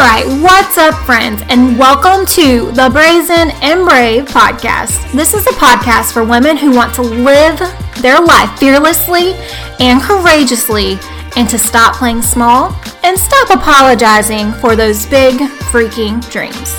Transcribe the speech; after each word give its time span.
All 0.00 0.06
right, 0.06 0.24
what's 0.42 0.78
up, 0.78 0.94
friends, 1.04 1.42
and 1.50 1.78
welcome 1.78 2.24
to 2.24 2.72
the 2.72 2.88
Brazen 2.90 3.50
and 3.60 3.86
Brave 3.86 4.24
podcast. 4.24 5.12
This 5.12 5.34
is 5.34 5.46
a 5.46 5.50
podcast 5.50 6.14
for 6.14 6.24
women 6.24 6.56
who 6.56 6.74
want 6.74 6.94
to 6.94 7.02
live 7.02 7.58
their 8.00 8.18
life 8.18 8.58
fearlessly 8.58 9.34
and 9.78 10.00
courageously, 10.00 10.98
and 11.36 11.50
to 11.50 11.58
stop 11.58 11.96
playing 11.96 12.22
small 12.22 12.74
and 13.04 13.18
stop 13.18 13.50
apologizing 13.50 14.54
for 14.54 14.74
those 14.74 15.04
big 15.04 15.34
freaking 15.68 16.26
dreams. 16.30 16.70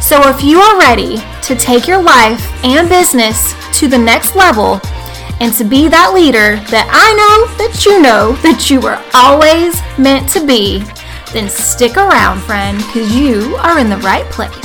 So, 0.00 0.26
if 0.30 0.42
you 0.42 0.58
are 0.58 0.78
ready 0.78 1.18
to 1.42 1.54
take 1.56 1.86
your 1.86 2.02
life 2.02 2.64
and 2.64 2.88
business 2.88 3.52
to 3.78 3.88
the 3.88 3.98
next 3.98 4.34
level, 4.34 4.80
and 5.40 5.52
to 5.52 5.64
be 5.64 5.88
that 5.88 6.12
leader 6.14 6.56
that 6.70 6.88
I 6.90 7.12
know 7.12 7.56
that 7.58 7.84
you 7.84 8.00
know 8.00 8.32
that 8.36 8.70
you 8.70 8.80
were 8.80 9.02
always 9.12 9.82
meant 9.98 10.30
to 10.30 10.46
be, 10.46 10.82
then 11.32 11.48
stick 11.48 11.96
around, 11.96 12.40
friend, 12.40 12.78
because 12.78 13.14
you 13.14 13.56
are 13.56 13.78
in 13.78 13.88
the 13.88 13.96
right 13.98 14.24
place. 14.26 14.56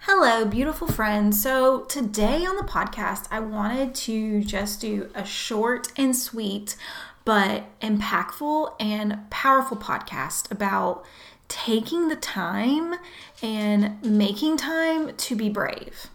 Hello, 0.00 0.44
beautiful 0.44 0.88
friends. 0.88 1.42
So, 1.42 1.80
today 1.84 2.44
on 2.44 2.56
the 2.56 2.62
podcast, 2.62 3.26
I 3.30 3.40
wanted 3.40 3.94
to 3.94 4.44
just 4.44 4.80
do 4.80 5.10
a 5.14 5.24
short 5.24 5.90
and 5.96 6.14
sweet 6.14 6.76
but 7.26 7.64
impactful 7.80 8.72
and 8.78 9.28
powerful 9.30 9.76
podcast 9.76 10.48
about 10.50 11.04
taking 11.48 12.08
the 12.08 12.16
time 12.16 12.94
and 13.42 14.02
making 14.02 14.56
time 14.56 15.14
to 15.16 15.36
be 15.36 15.48
brave. 15.48 16.08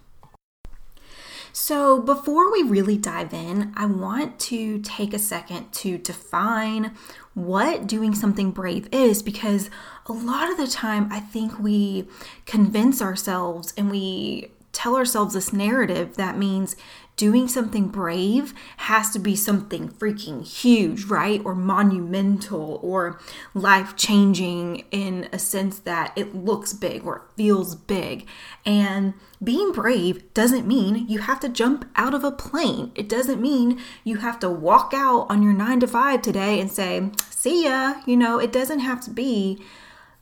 So, 1.53 2.01
before 2.01 2.49
we 2.51 2.63
really 2.63 2.97
dive 2.97 3.33
in, 3.33 3.73
I 3.75 3.85
want 3.85 4.39
to 4.41 4.79
take 4.79 5.13
a 5.13 5.19
second 5.19 5.73
to 5.73 5.97
define 5.97 6.95
what 7.33 7.87
doing 7.87 8.15
something 8.15 8.51
brave 8.51 8.87
is 8.91 9.21
because 9.21 9.69
a 10.05 10.13
lot 10.13 10.49
of 10.49 10.57
the 10.57 10.67
time 10.67 11.09
I 11.11 11.19
think 11.19 11.59
we 11.59 12.07
convince 12.45 13.01
ourselves 13.01 13.73
and 13.77 13.91
we 13.91 14.51
tell 14.71 14.95
ourselves 14.95 15.33
this 15.33 15.51
narrative 15.51 16.15
that 16.15 16.37
means 16.37 16.75
doing 17.21 17.47
something 17.47 17.87
brave 17.87 18.51
has 18.77 19.11
to 19.11 19.19
be 19.19 19.35
something 19.35 19.87
freaking 19.87 20.43
huge, 20.43 21.03
right? 21.03 21.39
Or 21.45 21.53
monumental 21.53 22.79
or 22.81 23.19
life 23.53 23.95
changing 23.95 24.85
in 24.89 25.29
a 25.31 25.37
sense 25.37 25.77
that 25.77 26.13
it 26.15 26.33
looks 26.33 26.73
big 26.73 27.05
or 27.05 27.27
feels 27.37 27.75
big. 27.75 28.25
And 28.65 29.13
being 29.43 29.71
brave 29.71 30.33
doesn't 30.33 30.65
mean 30.65 31.07
you 31.07 31.19
have 31.19 31.39
to 31.41 31.47
jump 31.49 31.87
out 31.95 32.15
of 32.15 32.23
a 32.23 32.31
plane. 32.31 32.91
It 32.95 33.07
doesn't 33.07 33.39
mean 33.39 33.79
you 34.03 34.17
have 34.17 34.39
to 34.39 34.49
walk 34.49 34.91
out 34.95 35.27
on 35.29 35.43
your 35.43 35.53
nine 35.53 35.79
to 35.81 35.87
five 35.87 36.23
today 36.23 36.59
and 36.59 36.71
say, 36.71 37.11
see 37.29 37.65
ya. 37.65 38.01
You 38.07 38.17
know, 38.17 38.39
it 38.39 38.51
doesn't 38.51 38.79
have 38.79 38.99
to 39.01 39.11
be 39.11 39.63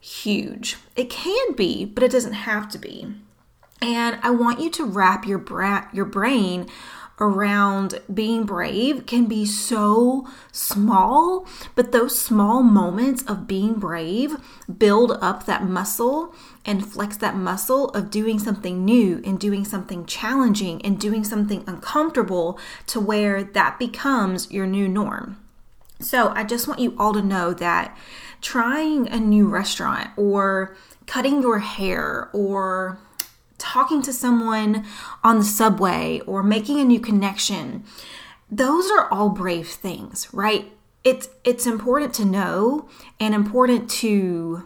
huge. 0.02 0.76
It 0.98 1.10
can 1.10 1.54
be, 1.54 1.86
but 1.86 2.04
it 2.04 2.12
doesn't 2.12 2.34
have 2.34 2.68
to 2.72 2.78
be. 2.78 3.16
And 3.82 4.20
I 4.22 4.30
want 4.32 4.60
you 4.60 4.70
to 4.72 4.86
wrap 4.86 5.26
your 5.26 5.38
bra- 5.38 5.88
your 5.94 6.06
brain 6.06 6.68
around 7.20 8.00
being 8.14 8.46
brave 8.46 9.06
can 9.06 9.26
be 9.26 9.46
so 9.46 10.28
small, 10.52 11.46
but 11.76 11.92
those 11.92 12.18
small 12.18 12.64
moments 12.64 13.24
of 13.24 13.48
being 13.48 13.74
brave 13.74 14.38
build 14.78 15.12
up 15.22 15.46
that 15.46 15.64
muscle 15.64 16.34
and 16.66 16.86
flex 16.86 17.18
that 17.18 17.36
muscle 17.36 17.90
of 17.90 18.10
doing 18.10 18.40
something 18.40 18.86
new 18.86 19.22
and 19.26 19.40
doing 19.40 19.66
something 19.66 20.06
challenging 20.06 20.82
and 20.86 21.00
doing 21.00 21.24
something 21.24 21.64
uncomfortable 21.68 22.58
to 22.86 23.00
where 23.00 23.44
that 23.44 23.78
becomes 23.80 24.52
your 24.52 24.66
new 24.66 24.88
norm. 24.88 25.38
So, 26.02 26.30
I 26.30 26.46
just 26.46 26.66
want 26.66 26.80
you 26.80 26.96
all 26.98 27.14
to 27.14 27.22
know 27.22 27.54
that 27.56 27.98
trying 28.40 29.10
a 29.10 29.20
new 29.20 29.50
restaurant 29.50 30.12
or 30.16 30.78
cutting 31.08 31.42
your 31.42 31.60
hair 31.60 32.30
or 32.32 33.00
talking 33.60 34.02
to 34.02 34.14
someone 34.14 34.86
on 35.24 35.40
the 35.40 35.46
subway 35.46 36.22
or 36.26 36.42
making 36.42 36.80
a 36.80 36.86
new 36.86 37.00
connection. 37.00 37.84
Those 38.50 38.90
are 38.90 39.12
all 39.12 39.30
brave 39.30 39.68
things, 39.68 40.28
right? 40.34 40.72
It's 41.04 41.30
it's 41.44 41.68
important 41.68 42.14
to 42.16 42.26
know 42.26 42.90
and 43.20 43.36
important 43.36 43.90
to 43.92 44.66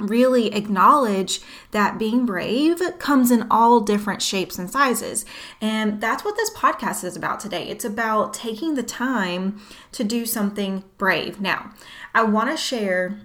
really 0.00 0.52
acknowledge 0.54 1.40
that 1.72 1.98
being 1.98 2.26
brave 2.26 2.80
comes 2.98 3.30
in 3.30 3.46
all 3.50 3.80
different 3.80 4.22
shapes 4.22 4.58
and 4.58 4.70
sizes. 4.70 5.24
And 5.60 6.00
that's 6.00 6.24
what 6.24 6.36
this 6.36 6.50
podcast 6.54 7.04
is 7.04 7.16
about 7.16 7.40
today. 7.40 7.68
It's 7.68 7.84
about 7.84 8.34
taking 8.34 8.74
the 8.74 8.82
time 8.82 9.60
to 9.92 10.02
do 10.02 10.26
something 10.26 10.84
brave. 10.98 11.40
Now, 11.40 11.72
I 12.14 12.24
want 12.24 12.50
to 12.50 12.56
share 12.56 13.20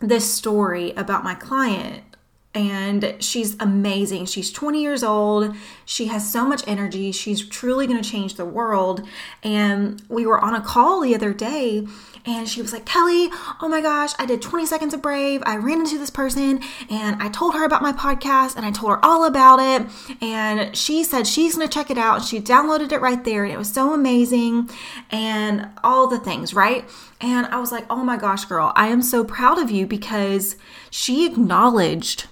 this 0.00 0.32
story 0.32 0.92
about 0.92 1.24
my 1.24 1.34
client 1.34 2.15
and 2.56 3.16
she's 3.20 3.54
amazing. 3.60 4.24
She's 4.24 4.50
20 4.50 4.80
years 4.80 5.04
old. 5.04 5.54
She 5.84 6.06
has 6.06 6.32
so 6.32 6.46
much 6.46 6.66
energy. 6.66 7.12
She's 7.12 7.46
truly 7.46 7.86
going 7.86 8.02
to 8.02 8.10
change 8.10 8.36
the 8.36 8.46
world. 8.46 9.06
And 9.42 10.02
we 10.08 10.24
were 10.24 10.40
on 10.40 10.54
a 10.54 10.62
call 10.62 11.02
the 11.02 11.14
other 11.14 11.34
day 11.34 11.86
and 12.24 12.48
she 12.48 12.62
was 12.62 12.72
like, 12.72 12.86
Kelley, 12.86 13.28
oh 13.60 13.68
my 13.68 13.82
gosh, 13.82 14.12
I 14.18 14.24
did 14.24 14.40
20 14.40 14.64
seconds 14.64 14.94
of 14.94 15.02
Brave. 15.02 15.42
I 15.44 15.56
ran 15.56 15.80
into 15.80 15.98
this 15.98 16.08
person 16.08 16.60
and 16.88 17.22
I 17.22 17.28
told 17.28 17.54
her 17.54 17.64
about 17.64 17.82
my 17.82 17.92
podcast 17.92 18.56
and 18.56 18.64
I 18.64 18.70
told 18.70 18.90
her 18.92 19.04
all 19.04 19.26
about 19.26 19.58
it. 19.60 19.86
And 20.22 20.74
she 20.74 21.04
said 21.04 21.26
she's 21.26 21.56
going 21.56 21.68
to 21.68 21.72
check 21.72 21.90
it 21.90 21.98
out. 21.98 22.24
She 22.24 22.40
downloaded 22.40 22.90
it 22.90 23.02
right 23.02 23.22
there 23.22 23.44
and 23.44 23.52
it 23.52 23.58
was 23.58 23.70
so 23.70 23.92
amazing 23.92 24.70
and 25.10 25.68
all 25.84 26.06
the 26.06 26.18
things, 26.18 26.54
right? 26.54 26.88
And 27.20 27.46
I 27.48 27.60
was 27.60 27.70
like, 27.70 27.84
oh 27.90 28.02
my 28.02 28.16
gosh, 28.16 28.46
girl, 28.46 28.72
I 28.74 28.88
am 28.88 29.02
so 29.02 29.24
proud 29.24 29.58
of 29.58 29.70
you 29.70 29.86
because 29.86 30.56
she 30.90 31.26
acknowledged 31.26 32.26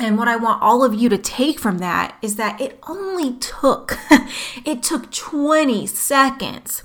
and 0.00 0.18
what 0.18 0.28
I 0.28 0.36
want 0.36 0.62
all 0.62 0.84
of 0.84 0.94
you 0.94 1.08
to 1.08 1.18
take 1.18 1.58
from 1.58 1.78
that 1.78 2.16
is 2.22 2.36
that 2.36 2.60
it 2.60 2.78
only 2.88 3.34
took 3.34 3.98
it 4.64 4.82
took 4.82 5.10
20 5.12 5.86
seconds 5.86 6.82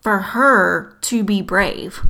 for 0.00 0.18
her 0.18 0.96
to 1.02 1.24
be 1.24 1.42
brave 1.42 2.00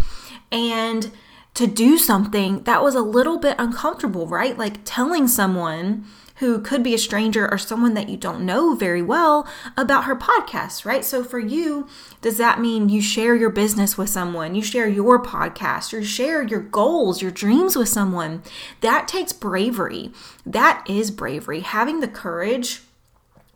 and 0.50 1.10
to 1.54 1.66
do 1.66 1.96
something 1.96 2.62
that 2.64 2.82
was 2.82 2.94
a 2.94 3.00
little 3.00 3.38
bit 3.38 3.54
uncomfortable, 3.58 4.26
right? 4.26 4.58
Like 4.58 4.78
telling 4.84 5.28
someone 5.28 6.04
who 6.36 6.60
could 6.60 6.82
be 6.82 6.94
a 6.94 6.98
stranger 6.98 7.50
or 7.50 7.58
someone 7.58 7.94
that 7.94 8.08
you 8.08 8.16
don't 8.16 8.44
know 8.44 8.74
very 8.74 9.02
well 9.02 9.46
about 9.76 10.04
her 10.04 10.16
podcast, 10.16 10.84
right? 10.84 11.04
So 11.04 11.22
for 11.22 11.38
you, 11.38 11.86
does 12.22 12.38
that 12.38 12.60
mean 12.60 12.88
you 12.88 13.00
share 13.00 13.36
your 13.36 13.50
business 13.50 13.96
with 13.96 14.10
someone, 14.10 14.54
you 14.54 14.62
share 14.62 14.88
your 14.88 15.22
podcast, 15.22 15.92
you 15.92 16.02
share 16.02 16.42
your 16.42 16.60
goals, 16.60 17.22
your 17.22 17.30
dreams 17.30 17.76
with 17.76 17.88
someone? 17.88 18.42
That 18.80 19.06
takes 19.06 19.32
bravery. 19.32 20.10
That 20.44 20.84
is 20.88 21.10
bravery. 21.10 21.60
Having 21.60 22.00
the 22.00 22.08
courage 22.08 22.80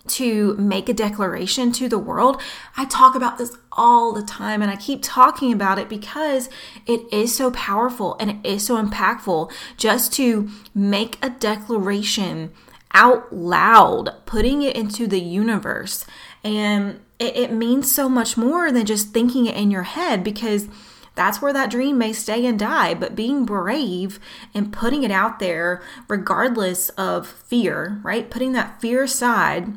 to 0.09 0.55
make 0.57 0.89
a 0.89 0.95
declaration 0.95 1.71
to 1.73 1.89
the 1.89 1.99
world. 1.99 2.41
I 2.77 2.87
talk 2.87 3.15
about 3.15 3.39
this 3.39 3.57
all 3.73 4.13
the 4.13 4.23
time 4.23 4.63
and 4.63 4.71
I 4.71 4.77
keep 4.77 5.01
talking 5.03 5.53
about 5.53 5.79
it 5.79 5.89
because 5.89 6.49
it 6.87 7.03
is 7.13 7.35
so 7.35 7.51
powerful 7.51 8.17
and 8.19 8.31
it 8.31 8.37
is 8.43 8.67
so 8.67 8.83
impactful 8.83 9.53
just 9.77 10.13
to 10.15 10.49
make 10.75 11.19
a 11.23 11.31
declaration 11.31 12.53
out 12.93 13.33
loud, 13.33 14.15
putting 14.27 14.63
it 14.63 14.77
into 14.77 15.07
the 15.07 15.21
universe. 15.21 16.05
And 16.43 17.01
it, 17.19 17.37
it, 17.37 17.53
means 17.53 17.93
so 17.93 18.09
much 18.09 18.37
more 18.37 18.71
than 18.71 18.87
just 18.87 19.13
thinking 19.13 19.47
it 19.47 19.57
in 19.57 19.71
your 19.71 19.83
head 19.83 20.23
because 20.23 20.69
that's 21.15 21.43
where 21.43 21.53
that 21.53 21.71
dream 21.71 21.99
may 21.99 22.13
stay 22.13 22.47
and 22.47 22.59
die. 22.59 22.95
But 22.95 23.17
being 23.17 23.45
brave 23.45 24.21
and 24.55 24.73
putting 24.73 25.03
it 25.03 25.11
out 25.11 25.39
there, 25.39 25.83
regardless 26.07 26.91
of 26.91 27.27
fear, 27.27 28.01
right? 28.03 28.31
Putting 28.31 28.53
that 28.53 28.81
fear 28.81 29.03
aside 29.03 29.75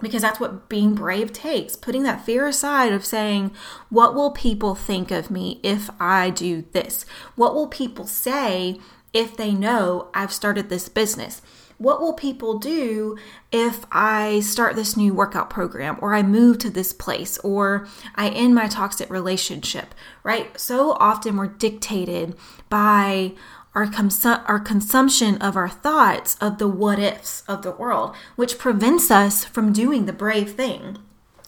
because 0.00 0.22
that's 0.22 0.40
what 0.40 0.68
being 0.68 0.94
brave 0.94 1.32
takes 1.32 1.76
putting 1.76 2.02
that 2.02 2.24
fear 2.24 2.46
aside 2.46 2.92
of 2.92 3.04
saying, 3.04 3.52
What 3.88 4.14
will 4.14 4.30
people 4.30 4.74
think 4.74 5.10
of 5.10 5.30
me 5.30 5.60
if 5.62 5.88
I 5.98 6.30
do 6.30 6.64
this? 6.72 7.06
What 7.36 7.54
will 7.54 7.68
people 7.68 8.06
say 8.06 8.78
if 9.12 9.36
they 9.36 9.52
know 9.52 10.08
I've 10.12 10.32
started 10.32 10.68
this 10.68 10.88
business? 10.88 11.40
What 11.78 12.00
will 12.00 12.12
people 12.12 12.58
do 12.58 13.18
if 13.52 13.84
I 13.90 14.40
start 14.40 14.76
this 14.76 14.96
new 14.96 15.12
workout 15.12 15.50
program 15.50 15.98
or 16.00 16.14
I 16.14 16.22
move 16.22 16.58
to 16.58 16.70
this 16.70 16.92
place 16.92 17.38
or 17.38 17.86
I 18.14 18.28
end 18.28 18.54
my 18.54 18.68
toxic 18.68 19.10
relationship, 19.10 19.94
right? 20.22 20.58
So 20.58 20.92
often 20.92 21.36
we're 21.36 21.48
dictated 21.48 22.36
by 22.68 23.32
our, 23.74 23.86
consu- 23.86 24.44
our 24.48 24.60
consumption 24.60 25.36
of 25.38 25.56
our 25.56 25.68
thoughts 25.68 26.36
of 26.40 26.58
the 26.58 26.68
what 26.68 26.98
ifs 26.98 27.42
of 27.48 27.62
the 27.62 27.72
world, 27.72 28.14
which 28.36 28.58
prevents 28.58 29.10
us 29.10 29.44
from 29.44 29.72
doing 29.72 30.06
the 30.06 30.12
brave 30.12 30.52
thing. 30.52 30.98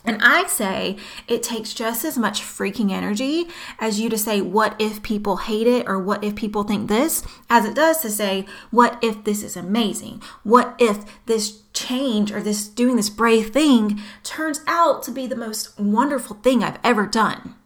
And 0.06 0.22
I 0.22 0.46
say 0.46 0.96
it 1.26 1.42
takes 1.42 1.74
just 1.74 2.04
as 2.04 2.16
much 2.16 2.40
freaking 2.40 2.92
energy 2.92 3.48
as 3.80 3.98
you 4.00 4.08
to 4.08 4.16
say, 4.16 4.40
what 4.40 4.80
if 4.80 5.02
people 5.02 5.38
hate 5.38 5.66
it 5.66 5.88
or 5.88 5.98
what 5.98 6.22
if 6.22 6.36
people 6.36 6.62
think 6.62 6.88
this, 6.88 7.24
as 7.50 7.64
it 7.64 7.74
does 7.74 8.00
to 8.02 8.10
say, 8.10 8.46
what 8.70 9.02
if 9.02 9.24
this 9.24 9.42
is 9.42 9.56
amazing? 9.56 10.22
What 10.44 10.76
if 10.78 11.04
this 11.26 11.62
change 11.72 12.30
or 12.30 12.40
this 12.40 12.68
doing 12.68 12.94
this 12.94 13.10
brave 13.10 13.50
thing 13.50 14.00
turns 14.22 14.60
out 14.68 15.02
to 15.02 15.10
be 15.10 15.26
the 15.26 15.34
most 15.34 15.78
wonderful 15.78 16.36
thing 16.36 16.62
I've 16.62 16.78
ever 16.84 17.06
done? 17.06 17.56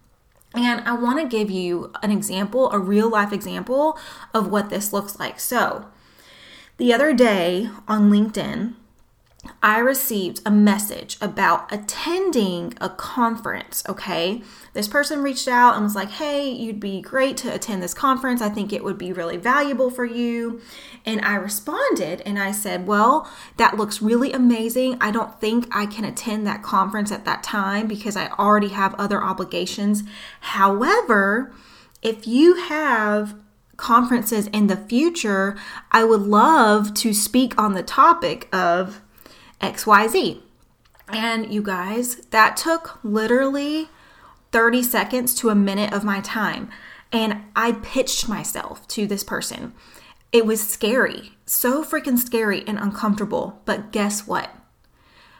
And 0.54 0.80
I 0.88 0.94
want 0.94 1.20
to 1.20 1.28
give 1.28 1.50
you 1.50 1.92
an 2.02 2.10
example, 2.10 2.72
a 2.72 2.78
real 2.78 3.08
life 3.08 3.32
example 3.32 3.98
of 4.34 4.50
what 4.50 4.70
this 4.70 4.92
looks 4.92 5.20
like. 5.20 5.38
So, 5.38 5.86
the 6.78 6.92
other 6.92 7.12
day 7.12 7.68
on 7.86 8.10
LinkedIn, 8.10 8.74
I 9.62 9.78
received 9.78 10.40
a 10.44 10.50
message 10.50 11.16
about 11.20 11.72
attending 11.72 12.74
a 12.80 12.90
conference. 12.90 13.82
Okay. 13.88 14.42
This 14.74 14.86
person 14.86 15.22
reached 15.22 15.48
out 15.48 15.74
and 15.74 15.84
was 15.84 15.94
like, 15.94 16.10
Hey, 16.10 16.50
you'd 16.50 16.80
be 16.80 17.00
great 17.00 17.36
to 17.38 17.54
attend 17.54 17.82
this 17.82 17.94
conference. 17.94 18.42
I 18.42 18.50
think 18.50 18.72
it 18.72 18.84
would 18.84 18.98
be 18.98 19.12
really 19.12 19.38
valuable 19.38 19.90
for 19.90 20.04
you. 20.04 20.60
And 21.06 21.20
I 21.22 21.36
responded 21.36 22.22
and 22.26 22.38
I 22.38 22.52
said, 22.52 22.86
Well, 22.86 23.30
that 23.56 23.76
looks 23.76 24.02
really 24.02 24.32
amazing. 24.32 24.98
I 25.00 25.10
don't 25.10 25.40
think 25.40 25.66
I 25.74 25.86
can 25.86 26.04
attend 26.04 26.46
that 26.46 26.62
conference 26.62 27.10
at 27.10 27.24
that 27.24 27.42
time 27.42 27.86
because 27.86 28.16
I 28.16 28.28
already 28.28 28.68
have 28.68 28.94
other 28.94 29.22
obligations. 29.22 30.02
However, 30.40 31.52
if 32.02 32.26
you 32.26 32.56
have 32.56 33.34
conferences 33.78 34.48
in 34.48 34.66
the 34.66 34.76
future, 34.76 35.56
I 35.90 36.04
would 36.04 36.20
love 36.20 36.92
to 36.94 37.14
speak 37.14 37.58
on 37.58 37.72
the 37.72 37.82
topic 37.82 38.46
of 38.54 39.00
XYZ. 39.60 40.40
And 41.12 41.52
you 41.52 41.62
guys, 41.62 42.16
that 42.30 42.56
took 42.56 42.98
literally 43.02 43.88
30 44.52 44.82
seconds 44.82 45.34
to 45.36 45.50
a 45.50 45.54
minute 45.54 45.92
of 45.92 46.04
my 46.04 46.20
time. 46.20 46.70
And 47.12 47.42
I 47.56 47.72
pitched 47.72 48.28
myself 48.28 48.86
to 48.88 49.06
this 49.06 49.24
person. 49.24 49.74
It 50.32 50.46
was 50.46 50.66
scary, 50.66 51.32
so 51.44 51.84
freaking 51.84 52.18
scary 52.18 52.64
and 52.66 52.78
uncomfortable. 52.78 53.60
But 53.64 53.90
guess 53.90 54.26
what? 54.28 54.50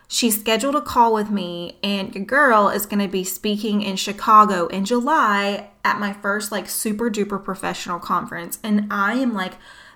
She 0.09 0.33
scheduled 0.33 0.75
a 0.75 0.81
call 0.81 1.15
with 1.15 1.31
me, 1.31 1.79
and 1.85 2.13
your 2.13 2.25
girl 2.25 2.69
is 2.69 2.85
going 2.85 2.99
to 2.99 3.07
be 3.07 3.23
speaking 3.23 3.83
in 3.83 3.95
Chicago 3.95 4.67
in 4.67 4.85
July 4.85 5.71
at 5.85 6.01
my 6.01 6.13
first, 6.13 6.51
like, 6.51 6.69
super 6.69 7.09
duper 7.09 7.43
professional 7.43 8.01
conference. 8.01 8.59
And 8.65 8.89
I 8.91 9.15
am 9.15 9.33
like, 9.33 9.53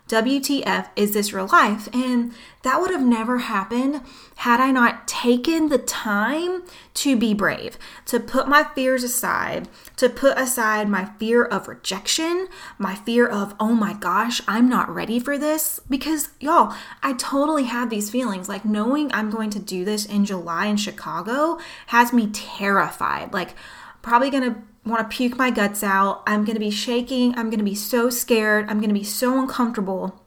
WTF, 0.09 0.89
is 0.97 1.15
this 1.15 1.33
real 1.33 1.49
life? 1.51 1.89
And 1.95 2.35
that 2.63 2.81
would 2.81 2.91
have 2.91 3.05
never 3.05 3.39
happened 3.39 4.03
had 4.37 4.61
I 4.61 4.71
not 4.71 5.09
taken 5.09 5.69
the 5.71 5.79
time 5.79 6.63
to 6.95 7.17
be 7.17 7.33
brave, 7.33 7.79
to 8.07 8.21
put 8.21 8.47
my 8.47 8.65
fears 8.65 9.03
aside, 9.03 9.69
to 9.97 10.11
put 10.11 10.39
aside 10.39 10.91
my 10.91 11.07
fear 11.19 11.43
of 11.43 11.69
rejection, 11.69 12.49
my 12.79 12.95
fear 12.95 13.27
of, 13.27 13.55
oh 13.59 13.73
my 13.73 13.95
gosh, 13.95 14.43
I'm 14.47 14.69
not 14.69 14.95
ready 14.95 15.19
for 15.19 15.39
this. 15.39 15.81
Because, 15.89 16.29
y'all, 16.39 16.75
I 17.03 17.15
totally 17.15 17.65
have 17.65 17.89
these 17.89 18.11
feelings. 18.11 18.49
Like, 18.49 18.67
knowing 18.67 19.11
I'm 19.13 19.31
going 19.31 19.51
to 19.51 19.59
do 19.59 19.87
this 19.87 20.05
in 20.05 20.27
July 20.27 20.67
in 20.67 20.77
Chicago 20.77 21.59
has 21.87 22.13
me 22.13 22.29
terrified. 22.31 23.33
Like, 23.33 23.55
probably 24.03 24.29
gonna 24.29 24.63
want 24.85 25.11
to 25.11 25.17
puke 25.17 25.37
my 25.37 25.51
guts 25.51 25.83
out. 25.83 26.23
I'm 26.27 26.45
going 26.45 26.57
to 26.57 26.61
be 26.61 26.71
shaking. 26.71 27.37
I'm 27.37 27.51
going 27.51 27.59
to 27.59 27.65
be 27.65 27.75
so 27.75 28.11
scared. 28.11 28.69
I'm 28.69 28.79
going 28.79 28.89
to 28.89 28.99
be 28.99 29.05
so 29.05 29.39
uncomfortable. 29.39 30.23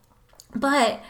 But 0.55 1.01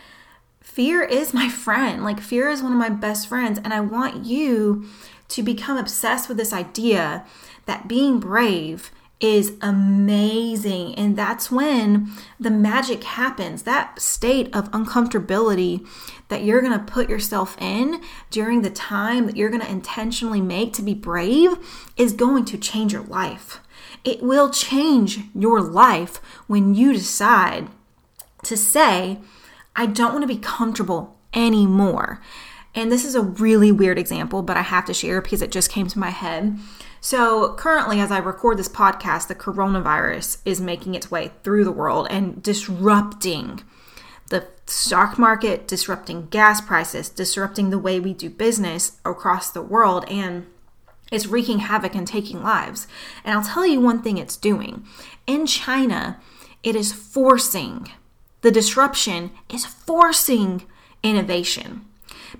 fear 0.60 1.04
is 1.04 1.34
my 1.34 1.50
friend. 1.50 2.04
Like, 2.04 2.20
fear 2.20 2.50
is 2.50 2.62
one 2.62 2.74
of 2.74 2.78
my 2.78 2.90
best 2.90 3.28
friends. 3.28 3.60
And 3.64 3.74
I 3.74 3.80
want 3.80 4.26
you 4.26 4.86
to 5.30 5.44
become 5.44 5.78
obsessed 5.78 6.28
with 6.28 6.38
this 6.38 6.54
idea 6.54 7.26
that 7.66 7.88
being 7.88 8.20
brave 8.20 8.92
is 9.20 9.54
amazing. 9.62 10.94
And 10.96 11.18
that's 11.18 11.50
when 11.52 12.12
the 12.40 12.52
magic 12.52 13.04
happens. 13.04 13.64
That 13.64 14.00
state 14.00 14.54
of 14.56 14.70
uncomfortability 14.72 15.88
that 16.28 16.44
you're 16.44 16.62
going 16.62 16.78
to 16.78 16.92
put 16.92 17.10
yourself 17.10 17.58
in 17.60 18.02
during 18.30 18.62
the 18.62 18.70
time 18.70 19.26
that 19.26 19.36
you're 19.36 19.50
going 19.50 19.62
to 19.62 19.72
intentionally 19.72 20.42
make 20.42 20.74
to 20.74 20.82
be 20.82 20.94
brave 20.94 21.58
is 21.96 22.14
going 22.14 22.46
to 22.46 22.58
change 22.58 22.94
your 22.94 23.04
life. 23.04 23.60
It 24.04 24.22
will 24.22 24.50
change 24.50 25.20
your 25.34 25.62
life 25.62 26.22
when 26.46 26.76
you 26.76 26.94
decide 26.94 27.70
to 28.44 28.56
say, 28.56 29.20
I 29.76 29.88
don't 29.88 30.14
want 30.14 30.24
to 30.24 30.28
be 30.28 30.38
comfortable 30.38 31.18
anymore. 31.34 32.22
And 32.76 32.92
this 32.92 33.06
is 33.06 33.16
a 33.16 33.22
really 33.22 33.72
weird 33.72 33.98
example, 33.98 34.44
but 34.44 34.58
I 34.58 34.62
have 34.62 34.86
to 34.86 34.94
share 34.94 35.22
because 35.22 35.42
it 35.42 35.52
just 35.52 35.72
came 35.72 35.88
to 35.88 36.00
my 36.00 36.12
head. 36.12 36.58
So, 37.00 37.54
currently, 37.54 38.00
as 38.00 38.12
I 38.12 38.18
record 38.18 38.58
this 38.58 38.70
podcast, 38.70 39.28
the 39.28 39.36
coronavirus 39.36 40.40
is 40.46 40.60
making 40.60 40.96
its 40.96 41.12
way 41.12 41.32
through 41.44 41.64
the 41.64 41.72
world 41.72 42.08
and 42.10 42.42
disrupting 42.42 43.64
the 44.30 44.48
stock 44.66 45.18
market, 45.18 45.68
disrupting 45.68 46.28
gas 46.28 46.60
prices, 46.60 47.10
disrupting 47.10 47.70
the 47.70 47.80
way 47.80 48.00
we 48.00 48.14
do 48.14 48.30
business 48.30 49.00
across 49.06 49.52
the 49.52 49.62
world, 49.62 50.06
and 50.10 50.48
it's 51.12 51.28
wreaking 51.28 51.60
havoc 51.60 51.96
and 51.96 52.08
taking 52.08 52.44
lives. 52.44 52.88
And 53.24 53.34
I'll 53.34 53.46
tell 53.46 53.66
you 53.66 53.80
one 53.80 54.02
thing 54.02 54.18
it's 54.18 54.36
doing. 54.36 54.86
In 55.26 55.46
China, 55.46 56.20
it 56.64 56.76
is 56.76 56.92
forcing, 56.92 57.92
the 58.42 58.52
disruption 58.52 59.32
is 59.50 59.66
forcing 59.66 60.64
innovation 61.04 61.87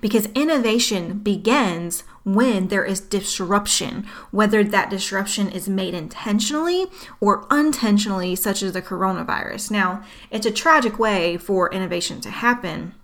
because 0.00 0.26
innovation 0.34 1.18
begins 1.18 2.04
when 2.24 2.68
there 2.68 2.84
is 2.84 3.00
disruption, 3.00 4.06
whether 4.30 4.62
that 4.62 4.90
disruption 4.90 5.48
is 5.48 5.68
made 5.68 5.94
intentionally 5.94 6.86
or 7.20 7.46
unintentionally, 7.50 8.36
such 8.36 8.62
as 8.62 8.72
the 8.72 8.82
coronavirus. 8.82 9.70
Now, 9.70 10.02
it's 10.30 10.46
a 10.46 10.50
tragic 10.50 10.98
way 10.98 11.36
for 11.36 11.72
innovation 11.72 12.20
to 12.22 12.30
happen, 12.30 12.94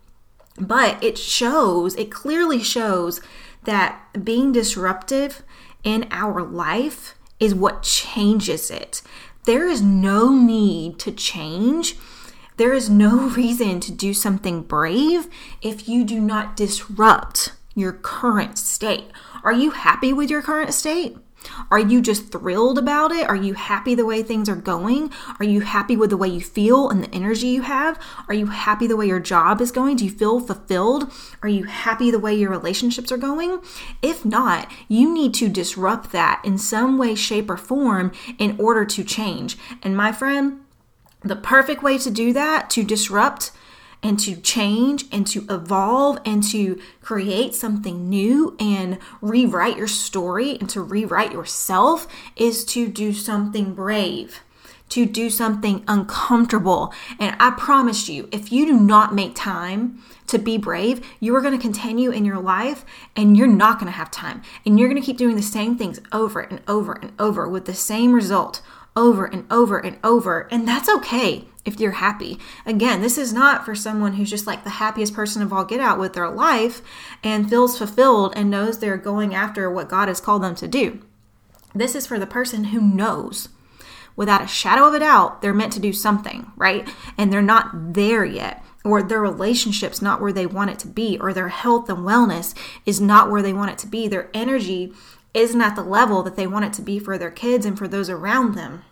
but 0.58 1.02
it 1.02 1.16
shows, 1.18 1.94
it 1.96 2.10
clearly 2.10 2.62
shows 2.62 3.20
that 3.64 4.00
being 4.22 4.52
disruptive 4.52 5.42
in 5.82 6.06
our 6.10 6.42
life 6.42 7.14
is 7.40 7.54
what 7.54 7.82
changes 7.82 8.70
it. 8.70 9.02
There 9.44 9.68
is 9.68 9.82
no 9.82 10.34
need 10.34 10.98
to 11.00 11.12
change 11.12 11.96
there 12.56 12.72
is 12.72 12.88
no 12.90 13.28
reason 13.36 13.80
to 13.80 13.92
do 13.92 14.14
something 14.14 14.62
brave 14.62 15.28
if 15.62 15.88
you 15.88 16.04
do 16.04 16.20
not 16.20 16.56
disrupt 16.56 17.52
your 17.74 17.92
current 17.92 18.58
state. 18.58 19.10
Are 19.42 19.52
you 19.52 19.72
happy 19.72 20.12
with 20.12 20.30
your 20.30 20.42
current 20.42 20.72
state? 20.72 21.16
Are 21.70 21.78
you 21.78 22.00
just 22.00 22.32
thrilled 22.32 22.78
about 22.78 23.12
it? 23.12 23.28
Are 23.28 23.36
you 23.36 23.54
happy 23.54 23.94
the 23.94 24.06
way 24.06 24.22
things 24.22 24.48
are 24.48 24.56
going? 24.56 25.10
Are 25.38 25.44
you 25.44 25.60
happy 25.60 25.96
with 25.96 26.10
the 26.10 26.16
way 26.16 26.28
you 26.28 26.40
feel 26.40 26.88
and 26.88 27.02
the 27.02 27.14
energy 27.14 27.48
you 27.48 27.62
have? 27.62 27.98
Are 28.28 28.34
you 28.34 28.46
happy 28.46 28.86
the 28.86 28.96
way 28.96 29.06
your 29.06 29.20
job 29.20 29.60
is 29.60 29.70
going? 29.70 29.96
Do 29.96 30.04
you 30.04 30.10
feel 30.10 30.40
fulfilled? 30.40 31.12
Are 31.42 31.48
you 31.48 31.64
happy 31.64 32.10
the 32.10 32.18
way 32.18 32.34
your 32.34 32.50
relationships 32.50 33.12
are 33.12 33.18
going? 33.18 33.60
If 34.02 34.24
not, 34.24 34.70
you 34.88 35.12
need 35.12 35.34
to 35.34 35.48
disrupt 35.48 36.12
that 36.12 36.40
in 36.44 36.58
some 36.58 36.98
way, 36.98 37.14
shape, 37.14 37.50
or 37.50 37.56
form 37.56 38.12
in 38.38 38.56
order 38.58 38.84
to 38.86 39.04
change. 39.04 39.58
And 39.82 39.96
my 39.96 40.12
friend, 40.12 40.60
the 41.24 41.36
perfect 41.36 41.82
way 41.82 41.98
to 41.98 42.10
do 42.10 42.32
that, 42.32 42.70
to 42.70 42.84
disrupt 42.84 43.50
and 44.02 44.18
to 44.20 44.36
change 44.36 45.06
and 45.10 45.26
to 45.26 45.46
evolve 45.48 46.18
and 46.26 46.42
to 46.42 46.78
create 47.00 47.54
something 47.54 48.10
new 48.10 48.54
and 48.60 48.98
rewrite 49.22 49.78
your 49.78 49.88
story 49.88 50.58
and 50.60 50.68
to 50.68 50.82
rewrite 50.82 51.32
yourself, 51.32 52.06
is 52.36 52.64
to 52.66 52.86
do 52.86 53.14
something 53.14 53.72
brave, 53.72 54.40
to 54.90 55.06
do 55.06 55.30
something 55.30 55.82
uncomfortable. 55.88 56.92
And 57.18 57.34
I 57.40 57.52
promise 57.52 58.06
you, 58.10 58.28
if 58.30 58.52
you 58.52 58.66
do 58.66 58.78
not 58.78 59.14
make 59.14 59.34
time 59.34 60.02
to 60.26 60.38
be 60.38 60.58
brave, 60.58 61.04
you 61.18 61.34
are 61.34 61.40
going 61.40 61.56
to 61.56 61.62
continue 61.62 62.10
in 62.10 62.26
your 62.26 62.40
life 62.40 62.84
and 63.16 63.38
you're 63.38 63.46
not 63.46 63.78
going 63.78 63.90
to 63.90 63.96
have 63.96 64.10
time. 64.10 64.42
And 64.66 64.78
you're 64.78 64.88
going 64.88 65.00
to 65.00 65.06
keep 65.06 65.16
doing 65.16 65.36
the 65.36 65.42
same 65.42 65.78
things 65.78 65.98
over 66.12 66.40
and 66.40 66.60
over 66.68 66.92
and 66.92 67.12
over 67.18 67.48
with 67.48 67.64
the 67.64 67.74
same 67.74 68.12
result 68.12 68.60
over 68.96 69.24
and 69.24 69.50
over 69.50 69.78
and 69.78 69.98
over. 70.04 70.48
And 70.50 70.66
that's 70.66 70.88
okay 70.88 71.46
if 71.64 71.80
you're 71.80 71.92
happy. 71.92 72.38
Again, 72.66 73.00
this 73.00 73.18
is 73.18 73.32
not 73.32 73.64
for 73.64 73.74
someone 73.74 74.14
who's 74.14 74.30
just 74.30 74.46
like 74.46 74.64
the 74.64 74.70
happiest 74.70 75.14
person 75.14 75.42
of 75.42 75.52
all 75.52 75.64
get 75.64 75.80
out 75.80 75.98
with 75.98 76.12
their 76.12 76.30
life 76.30 76.82
and 77.22 77.48
feels 77.48 77.78
fulfilled 77.78 78.32
and 78.36 78.50
knows 78.50 78.78
they're 78.78 78.96
going 78.96 79.34
after 79.34 79.70
what 79.70 79.88
God 79.88 80.08
has 80.08 80.20
called 80.20 80.42
them 80.42 80.54
to 80.56 80.68
do. 80.68 81.00
This 81.74 81.94
is 81.94 82.06
for 82.06 82.18
the 82.18 82.26
person 82.26 82.64
who 82.64 82.80
knows 82.80 83.48
without 84.16 84.42
a 84.42 84.46
shadow 84.46 84.86
of 84.86 84.94
a 84.94 85.00
doubt 85.00 85.42
they're 85.42 85.52
meant 85.52 85.72
to 85.72 85.80
do 85.80 85.92
something, 85.92 86.52
right? 86.56 86.88
And 87.18 87.32
they're 87.32 87.42
not 87.42 87.94
there 87.94 88.24
yet. 88.24 88.64
Or 88.84 89.02
their 89.02 89.20
relationship's 89.20 90.02
not 90.02 90.20
where 90.20 90.32
they 90.32 90.46
want 90.46 90.70
it 90.70 90.78
to 90.80 90.88
be, 90.88 91.18
or 91.18 91.32
their 91.32 91.48
health 91.48 91.88
and 91.88 92.00
wellness 92.00 92.54
is 92.84 93.00
not 93.00 93.30
where 93.30 93.40
they 93.40 93.52
want 93.52 93.70
it 93.70 93.78
to 93.78 93.86
be. 93.86 94.06
Their 94.08 94.28
energy 94.34 94.92
isn't 95.34 95.60
at 95.60 95.76
the 95.76 95.82
level 95.82 96.22
that 96.22 96.36
they 96.36 96.46
want 96.46 96.64
it 96.64 96.72
to 96.74 96.82
be 96.82 96.98
for 96.98 97.18
their 97.18 97.30
kids 97.30 97.66
and 97.66 97.76
for 97.76 97.88
those 97.88 98.08
around 98.08 98.54
them. 98.54 98.84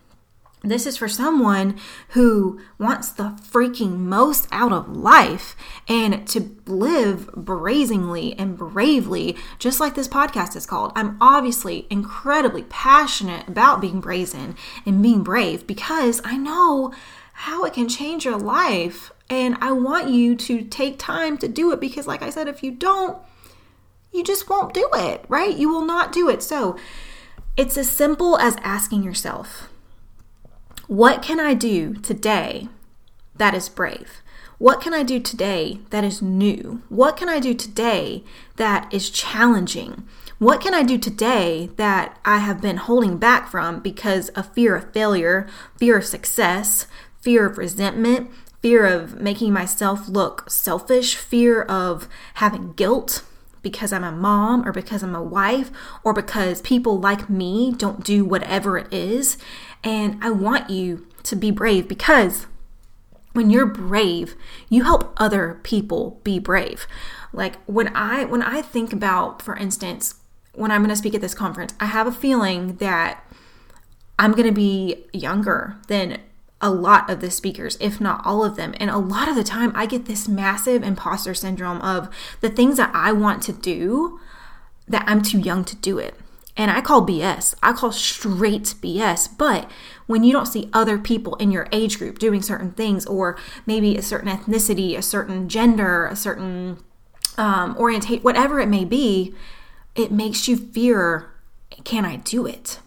This 0.64 0.86
is 0.86 0.96
for 0.96 1.08
someone 1.08 1.76
who 2.10 2.60
wants 2.78 3.10
the 3.10 3.36
freaking 3.42 3.98
most 3.98 4.46
out 4.52 4.72
of 4.72 4.96
life 4.96 5.56
and 5.88 6.26
to 6.28 6.56
live 6.66 7.32
brazenly 7.32 8.38
and 8.38 8.56
bravely, 8.56 9.36
just 9.58 9.80
like 9.80 9.96
this 9.96 10.06
podcast 10.06 10.54
is 10.54 10.66
called. 10.66 10.92
I'm 10.94 11.16
obviously 11.20 11.88
incredibly 11.90 12.62
passionate 12.64 13.48
about 13.48 13.80
being 13.80 14.00
brazen 14.00 14.56
and 14.86 15.02
being 15.02 15.24
brave 15.24 15.66
because 15.66 16.20
I 16.24 16.36
know 16.36 16.92
how 17.32 17.64
it 17.64 17.72
can 17.72 17.88
change 17.88 18.24
your 18.24 18.38
life. 18.38 19.10
And 19.28 19.56
I 19.60 19.72
want 19.72 20.10
you 20.10 20.36
to 20.36 20.62
take 20.62 20.96
time 20.98 21.38
to 21.38 21.48
do 21.48 21.72
it 21.72 21.80
because, 21.80 22.06
like 22.06 22.22
I 22.22 22.30
said, 22.30 22.46
if 22.46 22.62
you 22.62 22.70
don't, 22.70 23.18
you 24.12 24.22
just 24.22 24.48
won't 24.48 24.74
do 24.74 24.88
it, 24.94 25.24
right? 25.28 25.56
You 25.56 25.68
will 25.68 25.84
not 25.84 26.12
do 26.12 26.28
it. 26.28 26.42
So 26.42 26.76
it's 27.56 27.76
as 27.76 27.90
simple 27.90 28.38
as 28.38 28.56
asking 28.62 29.02
yourself, 29.02 29.68
what 30.86 31.22
can 31.22 31.40
I 31.40 31.54
do 31.54 31.94
today 31.94 32.68
that 33.36 33.54
is 33.54 33.68
brave? 33.68 34.22
What 34.58 34.80
can 34.80 34.94
I 34.94 35.02
do 35.02 35.18
today 35.18 35.80
that 35.90 36.04
is 36.04 36.22
new? 36.22 36.82
What 36.88 37.16
can 37.16 37.28
I 37.28 37.40
do 37.40 37.52
today 37.52 38.22
that 38.56 38.92
is 38.92 39.10
challenging? 39.10 40.04
What 40.38 40.60
can 40.60 40.74
I 40.74 40.82
do 40.82 40.98
today 40.98 41.70
that 41.76 42.18
I 42.24 42.38
have 42.38 42.60
been 42.60 42.76
holding 42.76 43.16
back 43.16 43.50
from 43.50 43.80
because 43.80 44.28
of 44.30 44.52
fear 44.52 44.76
of 44.76 44.92
failure, 44.92 45.48
fear 45.76 45.98
of 45.98 46.04
success, 46.04 46.86
fear 47.20 47.46
of 47.46 47.58
resentment, 47.58 48.30
fear 48.60 48.86
of 48.86 49.20
making 49.20 49.52
myself 49.52 50.08
look 50.08 50.48
selfish, 50.48 51.16
fear 51.16 51.62
of 51.62 52.08
having 52.34 52.72
guilt 52.74 53.24
because 53.62 53.92
I'm 53.92 54.04
a 54.04 54.12
mom 54.12 54.66
or 54.66 54.72
because 54.72 55.02
I'm 55.02 55.14
a 55.14 55.22
wife 55.22 55.70
or 56.04 56.12
because 56.12 56.60
people 56.60 56.98
like 56.98 57.30
me 57.30 57.72
don't 57.72 58.04
do 58.04 58.24
whatever 58.24 58.76
it 58.78 58.92
is. 58.92 59.38
And 59.82 60.18
I 60.22 60.30
want 60.30 60.70
you 60.70 61.06
to 61.24 61.36
be 61.36 61.50
brave 61.50 61.88
because 61.88 62.46
when 63.32 63.50
you're 63.50 63.66
brave, 63.66 64.34
you 64.68 64.84
help 64.84 65.14
other 65.16 65.60
people 65.62 66.20
be 66.24 66.38
brave. 66.38 66.86
Like 67.32 67.56
when 67.64 67.88
I 67.96 68.24
when 68.24 68.42
I 68.42 68.62
think 68.62 68.92
about 68.92 69.40
for 69.40 69.56
instance, 69.56 70.16
when 70.54 70.70
I'm 70.70 70.82
going 70.82 70.90
to 70.90 70.96
speak 70.96 71.14
at 71.14 71.20
this 71.20 71.34
conference, 71.34 71.74
I 71.80 71.86
have 71.86 72.06
a 72.06 72.12
feeling 72.12 72.76
that 72.76 73.24
I'm 74.18 74.32
going 74.32 74.46
to 74.46 74.52
be 74.52 75.04
younger 75.12 75.76
than 75.88 76.18
a 76.62 76.70
lot 76.70 77.10
of 77.10 77.20
the 77.20 77.30
speakers, 77.30 77.76
if 77.80 78.00
not 78.00 78.24
all 78.24 78.44
of 78.44 78.56
them. 78.56 78.74
And 78.78 78.88
a 78.88 78.96
lot 78.96 79.28
of 79.28 79.34
the 79.34 79.44
time, 79.44 79.72
I 79.74 79.86
get 79.86 80.06
this 80.06 80.28
massive 80.28 80.82
imposter 80.82 81.34
syndrome 81.34 81.82
of 81.82 82.08
the 82.40 82.48
things 82.48 82.76
that 82.78 82.90
I 82.94 83.12
want 83.12 83.42
to 83.44 83.52
do 83.52 84.20
that 84.88 85.04
I'm 85.06 85.22
too 85.22 85.40
young 85.40 85.64
to 85.64 85.76
do 85.76 85.98
it. 85.98 86.14
And 86.56 86.70
I 86.70 86.80
call 86.80 87.06
BS. 87.06 87.54
I 87.62 87.72
call 87.72 87.92
straight 87.92 88.74
BS. 88.80 89.28
But 89.36 89.70
when 90.06 90.22
you 90.22 90.32
don't 90.32 90.46
see 90.46 90.70
other 90.72 90.98
people 90.98 91.34
in 91.36 91.50
your 91.50 91.66
age 91.72 91.98
group 91.98 92.18
doing 92.18 92.42
certain 92.42 92.72
things, 92.72 93.06
or 93.06 93.38
maybe 93.66 93.96
a 93.96 94.02
certain 94.02 94.30
ethnicity, 94.30 94.96
a 94.96 95.02
certain 95.02 95.48
gender, 95.48 96.06
a 96.06 96.16
certain 96.16 96.78
um, 97.36 97.76
orientate, 97.78 98.22
whatever 98.22 98.60
it 98.60 98.68
may 98.68 98.84
be, 98.84 99.34
it 99.94 100.12
makes 100.12 100.46
you 100.46 100.56
fear 100.56 101.28
can 101.84 102.04
I 102.04 102.16
do 102.16 102.46
it? 102.46 102.80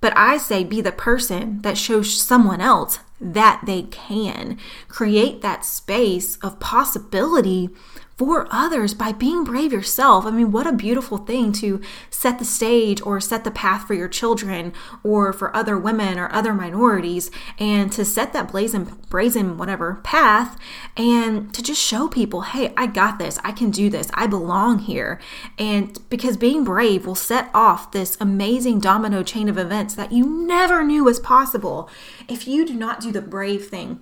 But 0.00 0.16
I 0.16 0.36
say 0.36 0.64
be 0.64 0.80
the 0.80 0.92
person 0.92 1.62
that 1.62 1.78
shows 1.78 2.20
someone 2.20 2.60
else 2.60 2.98
that 3.20 3.62
they 3.66 3.82
can. 3.82 4.58
Create 4.88 5.40
that 5.42 5.64
space 5.64 6.36
of 6.38 6.60
possibility 6.60 7.70
for 8.16 8.46
others 8.50 8.94
by 8.94 9.12
being 9.12 9.44
brave 9.44 9.72
yourself. 9.72 10.24
I 10.24 10.30
mean, 10.30 10.52
what 10.52 10.66
a 10.66 10.72
beautiful 10.72 11.18
thing 11.18 11.52
to 11.54 11.80
set 12.10 12.38
the 12.38 12.44
stage 12.44 13.00
or 13.02 13.20
set 13.20 13.44
the 13.44 13.50
path 13.50 13.86
for 13.86 13.94
your 13.94 14.08
children 14.08 14.72
or 15.02 15.32
for 15.32 15.54
other 15.54 15.76
women 15.76 16.18
or 16.18 16.32
other 16.32 16.54
minorities 16.54 17.30
and 17.58 17.90
to 17.92 18.04
set 18.04 18.32
that 18.32 18.50
blazing, 18.50 18.84
brazen, 19.08 19.58
whatever 19.58 20.00
path 20.04 20.58
and 20.96 21.52
to 21.54 21.62
just 21.62 21.80
show 21.80 22.08
people, 22.08 22.42
hey, 22.42 22.72
I 22.76 22.86
got 22.86 23.18
this. 23.18 23.38
I 23.42 23.52
can 23.52 23.70
do 23.70 23.90
this. 23.90 24.10
I 24.14 24.26
belong 24.26 24.80
here. 24.80 25.20
And 25.58 25.98
because 26.08 26.36
being 26.36 26.64
brave 26.64 27.06
will 27.06 27.14
set 27.14 27.50
off 27.52 27.90
this 27.90 28.16
amazing 28.20 28.80
domino 28.80 29.22
chain 29.22 29.48
of 29.48 29.58
events 29.58 29.94
that 29.94 30.12
you 30.12 30.24
never 30.24 30.84
knew 30.84 31.04
was 31.04 31.18
possible 31.18 31.88
if 32.28 32.46
you 32.46 32.64
do 32.64 32.74
not 32.74 33.00
do 33.00 33.10
the 33.10 33.20
brave 33.20 33.66
thing 33.66 34.00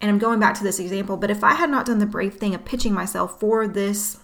and 0.00 0.10
I'm 0.10 0.18
going 0.18 0.40
back 0.40 0.54
to 0.54 0.64
this 0.64 0.78
example, 0.78 1.16
but 1.16 1.30
if 1.30 1.44
I 1.44 1.54
had 1.54 1.70
not 1.70 1.86
done 1.86 1.98
the 1.98 2.06
brave 2.06 2.34
thing 2.34 2.54
of 2.54 2.64
pitching 2.64 2.94
myself 2.94 3.38
for 3.38 3.68
this 3.68 4.18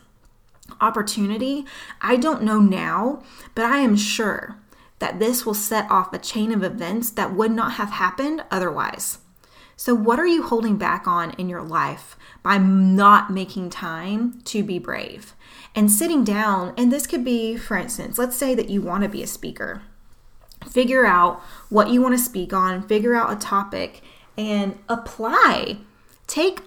opportunity, 0.80 1.64
I 2.00 2.16
don't 2.16 2.42
know 2.42 2.60
now, 2.60 3.22
but 3.54 3.66
I 3.66 3.78
am 3.78 3.96
sure 3.96 4.58
that 4.98 5.18
this 5.18 5.44
will 5.44 5.54
set 5.54 5.90
off 5.90 6.12
a 6.12 6.18
chain 6.18 6.52
of 6.52 6.62
events 6.62 7.10
that 7.10 7.34
would 7.34 7.52
not 7.52 7.72
have 7.72 7.90
happened 7.90 8.42
otherwise. 8.50 9.18
So, 9.78 9.94
what 9.94 10.18
are 10.18 10.26
you 10.26 10.42
holding 10.42 10.78
back 10.78 11.06
on 11.06 11.32
in 11.32 11.50
your 11.50 11.62
life 11.62 12.16
by 12.42 12.56
not 12.56 13.30
making 13.30 13.68
time 13.68 14.40
to 14.44 14.62
be 14.64 14.78
brave? 14.78 15.34
And 15.74 15.92
sitting 15.92 16.24
down, 16.24 16.72
and 16.78 16.90
this 16.90 17.06
could 17.06 17.22
be, 17.22 17.58
for 17.58 17.76
instance, 17.76 18.16
let's 18.16 18.36
say 18.36 18.54
that 18.54 18.70
you 18.70 18.80
want 18.80 19.02
to 19.02 19.10
be 19.10 19.22
a 19.22 19.26
speaker. 19.26 19.82
Figure 20.66 21.04
out 21.04 21.42
what 21.68 21.90
you 21.90 22.00
want 22.00 22.16
to 22.16 22.24
speak 22.24 22.54
on, 22.54 22.88
figure 22.88 23.14
out 23.14 23.30
a 23.30 23.36
topic, 23.36 24.02
and 24.36 24.78
apply. 24.88 25.78
Take 26.26 26.60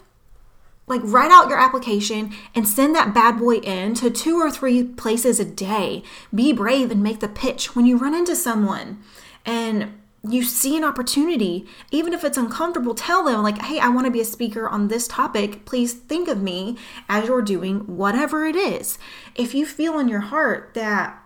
like 0.88 1.02
write 1.04 1.30
out 1.30 1.50
your 1.50 1.60
application 1.60 2.34
and 2.56 2.68
send 2.68 2.96
that 2.96 3.14
bad 3.14 3.38
boy 3.38 3.58
in 3.58 3.94
to 3.94 4.10
two 4.10 4.38
or 4.38 4.50
three 4.50 4.84
places 4.84 5.40
a 5.40 5.46
day. 5.46 6.04
Be 6.34 6.52
brave 6.52 6.90
and 6.90 7.04
make 7.04 7.20
the 7.20 7.28
pitch 7.28 7.76
when 7.76 7.86
you 7.86 7.96
run 7.98 8.16
into 8.16 8.36
someone 8.36 9.02
and 9.46 9.94
you 10.28 10.44
see 10.44 10.76
an 10.76 10.84
opportunity, 10.84 11.66
even 11.92 12.14
if 12.14 12.24
it's 12.24 12.38
uncomfortable, 12.38 12.94
tell 12.94 13.24
them, 13.24 13.42
like, 13.42 13.62
hey, 13.62 13.80
I 13.80 13.88
want 13.88 14.06
to 14.06 14.12
be 14.12 14.20
a 14.20 14.26
speaker 14.26 14.68
on 14.68 14.88
this 14.88 15.08
topic. 15.08 15.66
Please 15.66 15.94
think 15.94 16.28
of 16.28 16.42
me 16.42 16.78
as 17.08 17.28
you're 17.28 17.42
doing 17.42 17.80
whatever 17.96 18.46
it 18.46 18.56
is. 18.56 18.98
If 19.36 19.54
you 19.54 19.66
feel 19.66 19.98
in 19.98 20.10
your 20.10 20.20
heart 20.20 20.72
that 20.74 21.18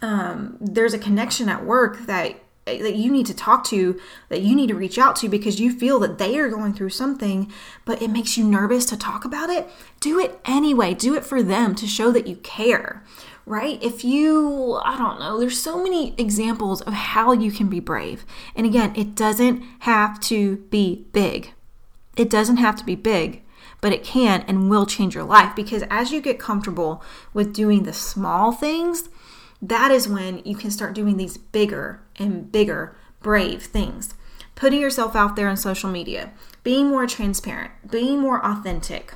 um, 0.00 0.56
there's 0.60 0.94
a 0.94 0.98
connection 0.98 1.48
at 1.48 1.64
work 1.64 2.06
that 2.06 2.36
that 2.64 2.94
you 2.94 3.10
need 3.10 3.26
to 3.26 3.34
talk 3.34 3.64
to, 3.64 4.00
that 4.28 4.40
you 4.42 4.54
need 4.54 4.68
to 4.68 4.74
reach 4.74 4.98
out 4.98 5.16
to 5.16 5.28
because 5.28 5.60
you 5.60 5.72
feel 5.72 5.98
that 6.00 6.18
they 6.18 6.38
are 6.38 6.48
going 6.48 6.72
through 6.72 6.90
something, 6.90 7.50
but 7.84 8.00
it 8.00 8.10
makes 8.10 8.38
you 8.38 8.44
nervous 8.44 8.84
to 8.86 8.96
talk 8.96 9.24
about 9.24 9.50
it, 9.50 9.68
do 10.00 10.18
it 10.20 10.38
anyway. 10.44 10.94
Do 10.94 11.14
it 11.14 11.24
for 11.24 11.42
them 11.42 11.74
to 11.74 11.86
show 11.86 12.12
that 12.12 12.26
you 12.26 12.36
care, 12.36 13.02
right? 13.46 13.82
If 13.82 14.04
you, 14.04 14.80
I 14.84 14.96
don't 14.96 15.18
know, 15.18 15.40
there's 15.40 15.60
so 15.60 15.82
many 15.82 16.14
examples 16.16 16.82
of 16.82 16.92
how 16.92 17.32
you 17.32 17.50
can 17.50 17.68
be 17.68 17.80
brave. 17.80 18.24
And 18.54 18.64
again, 18.64 18.92
it 18.94 19.14
doesn't 19.14 19.62
have 19.80 20.20
to 20.20 20.58
be 20.70 21.06
big. 21.12 21.52
It 22.16 22.30
doesn't 22.30 22.58
have 22.58 22.76
to 22.76 22.84
be 22.84 22.94
big, 22.94 23.42
but 23.80 23.92
it 23.92 24.04
can 24.04 24.44
and 24.46 24.70
will 24.70 24.86
change 24.86 25.14
your 25.14 25.24
life 25.24 25.56
because 25.56 25.82
as 25.90 26.12
you 26.12 26.20
get 26.20 26.38
comfortable 26.38 27.02
with 27.34 27.54
doing 27.54 27.82
the 27.82 27.92
small 27.92 28.52
things, 28.52 29.08
that 29.62 29.92
is 29.92 30.08
when 30.08 30.42
you 30.44 30.56
can 30.56 30.72
start 30.72 30.92
doing 30.92 31.16
these 31.16 31.38
bigger 31.38 32.02
and 32.16 32.50
bigger, 32.50 32.96
brave 33.20 33.62
things. 33.62 34.14
Putting 34.56 34.80
yourself 34.80 35.14
out 35.14 35.36
there 35.36 35.48
on 35.48 35.56
social 35.56 35.88
media, 35.88 36.32
being 36.64 36.88
more 36.88 37.06
transparent, 37.06 37.70
being 37.88 38.18
more 38.18 38.44
authentic. 38.44 39.14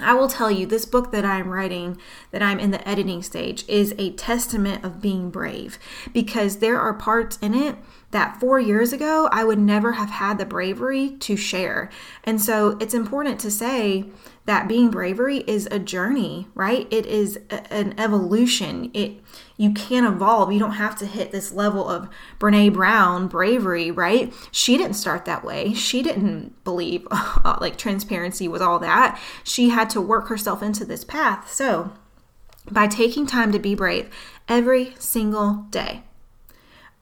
I 0.00 0.14
will 0.14 0.28
tell 0.28 0.50
you, 0.50 0.66
this 0.66 0.84
book 0.84 1.12
that 1.12 1.24
I'm 1.24 1.50
writing, 1.50 1.98
that 2.30 2.42
I'm 2.42 2.58
in 2.58 2.70
the 2.70 2.86
editing 2.88 3.22
stage, 3.22 3.64
is 3.68 3.94
a 3.98 4.12
testament 4.12 4.84
of 4.84 5.02
being 5.02 5.30
brave 5.30 5.78
because 6.12 6.58
there 6.58 6.80
are 6.80 6.94
parts 6.94 7.36
in 7.38 7.54
it 7.54 7.76
that 8.10 8.40
four 8.40 8.58
years 8.58 8.92
ago 8.92 9.28
I 9.32 9.44
would 9.44 9.58
never 9.58 9.92
have 9.92 10.10
had 10.10 10.38
the 10.38 10.46
bravery 10.46 11.10
to 11.20 11.36
share. 11.36 11.90
And 12.24 12.40
so 12.40 12.76
it's 12.80 12.94
important 12.94 13.38
to 13.40 13.50
say 13.50 14.06
that 14.48 14.66
being 14.66 14.90
bravery 14.90 15.38
is 15.46 15.68
a 15.70 15.78
journey, 15.78 16.46
right? 16.54 16.88
It 16.90 17.04
is 17.04 17.38
a, 17.50 17.70
an 17.70 17.94
evolution. 18.00 18.90
It 18.94 19.20
you 19.58 19.74
can 19.74 20.06
evolve. 20.06 20.52
You 20.52 20.58
don't 20.58 20.72
have 20.72 20.96
to 21.00 21.06
hit 21.06 21.32
this 21.32 21.52
level 21.52 21.86
of 21.86 22.08
Brene 22.38 22.72
Brown 22.72 23.28
bravery, 23.28 23.90
right? 23.90 24.32
She 24.50 24.78
didn't 24.78 24.94
start 24.94 25.26
that 25.26 25.44
way. 25.44 25.74
She 25.74 26.02
didn't 26.02 26.64
believe 26.64 27.06
uh, 27.10 27.58
like 27.60 27.76
transparency 27.76 28.48
was 28.48 28.62
all 28.62 28.78
that. 28.78 29.20
She 29.44 29.68
had 29.68 29.90
to 29.90 30.00
work 30.00 30.28
herself 30.28 30.62
into 30.62 30.86
this 30.86 31.04
path. 31.04 31.52
So, 31.52 31.92
by 32.70 32.86
taking 32.86 33.26
time 33.26 33.52
to 33.52 33.58
be 33.58 33.74
brave 33.74 34.08
every 34.48 34.94
single 34.98 35.66
day, 35.70 36.04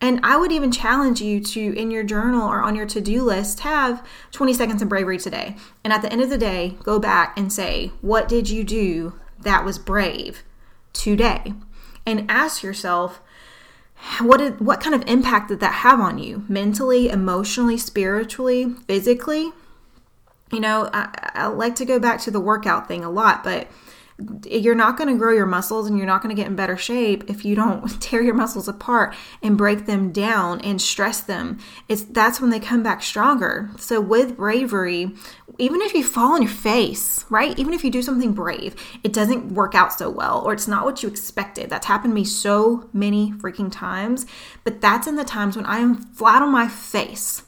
and 0.00 0.20
I 0.22 0.36
would 0.36 0.52
even 0.52 0.70
challenge 0.70 1.22
you 1.22 1.40
to, 1.40 1.74
in 1.74 1.90
your 1.90 2.02
journal 2.02 2.46
or 2.46 2.60
on 2.60 2.76
your 2.76 2.86
to 2.86 3.00
do 3.00 3.22
list, 3.22 3.60
have 3.60 4.06
20 4.32 4.52
seconds 4.52 4.82
of 4.82 4.88
bravery 4.88 5.18
today. 5.18 5.56
And 5.82 5.92
at 5.92 6.02
the 6.02 6.12
end 6.12 6.20
of 6.20 6.28
the 6.28 6.38
day, 6.38 6.76
go 6.82 6.98
back 6.98 7.36
and 7.38 7.52
say, 7.52 7.92
What 8.02 8.28
did 8.28 8.50
you 8.50 8.62
do 8.62 9.14
that 9.40 9.64
was 9.64 9.78
brave 9.78 10.42
today? 10.92 11.54
And 12.04 12.30
ask 12.30 12.62
yourself, 12.62 13.20
what 14.20 14.38
did 14.38 14.60
what 14.60 14.80
kind 14.80 14.94
of 14.94 15.02
impact 15.08 15.48
did 15.48 15.60
that 15.60 15.72
have 15.72 16.00
on 16.00 16.18
you 16.18 16.44
mentally 16.48 17.08
emotionally 17.08 17.78
spiritually 17.78 18.74
physically 18.86 19.52
you 20.52 20.60
know 20.60 20.90
I, 20.92 21.30
I 21.34 21.46
like 21.46 21.74
to 21.76 21.86
go 21.86 21.98
back 21.98 22.20
to 22.20 22.30
the 22.30 22.38
workout 22.38 22.88
thing 22.88 23.04
a 23.04 23.10
lot 23.10 23.42
but 23.42 23.68
you're 24.46 24.74
not 24.74 24.96
going 24.96 25.08
to 25.10 25.18
grow 25.18 25.32
your 25.32 25.46
muscles 25.46 25.86
and 25.86 25.98
you're 25.98 26.06
not 26.06 26.22
going 26.22 26.34
to 26.34 26.40
get 26.40 26.48
in 26.48 26.56
better 26.56 26.76
shape 26.76 27.28
if 27.28 27.44
you 27.44 27.54
don't 27.54 27.86
tear 28.00 28.22
your 28.22 28.34
muscles 28.34 28.66
apart 28.66 29.14
and 29.42 29.58
break 29.58 29.84
them 29.84 30.10
down 30.10 30.60
and 30.62 30.80
stress 30.80 31.20
them. 31.20 31.58
It's 31.88 32.02
that's 32.02 32.40
when 32.40 32.50
they 32.50 32.60
come 32.60 32.82
back 32.82 33.02
stronger. 33.02 33.70
So 33.76 34.00
with 34.00 34.36
bravery, 34.36 35.12
even 35.58 35.82
if 35.82 35.92
you 35.92 36.02
fall 36.02 36.34
on 36.34 36.42
your 36.42 36.50
face, 36.50 37.24
right? 37.28 37.58
Even 37.58 37.74
if 37.74 37.84
you 37.84 37.90
do 37.90 38.02
something 38.02 38.32
brave, 38.32 38.74
it 39.04 39.12
doesn't 39.12 39.52
work 39.52 39.74
out 39.74 39.92
so 39.92 40.08
well 40.08 40.42
or 40.46 40.54
it's 40.54 40.68
not 40.68 40.84
what 40.84 41.02
you 41.02 41.08
expected. 41.08 41.68
That's 41.68 41.86
happened 41.86 42.12
to 42.12 42.14
me 42.14 42.24
so 42.24 42.88
many 42.94 43.32
freaking 43.32 43.70
times, 43.70 44.24
but 44.64 44.80
that's 44.80 45.06
in 45.06 45.16
the 45.16 45.24
times 45.24 45.56
when 45.56 45.66
I 45.66 45.78
am 45.78 45.96
flat 45.96 46.42
on 46.42 46.50
my 46.50 46.68
face 46.68 47.42